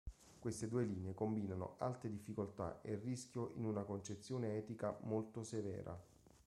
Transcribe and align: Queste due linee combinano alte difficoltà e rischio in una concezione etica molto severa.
Queste 0.39 0.67
due 0.67 0.83
linee 0.83 1.13
combinano 1.13 1.75
alte 1.77 2.09
difficoltà 2.09 2.79
e 2.81 2.95
rischio 2.95 3.51
in 3.53 3.65
una 3.65 3.83
concezione 3.83 4.57
etica 4.57 4.97
molto 5.01 5.43
severa. 5.43 5.95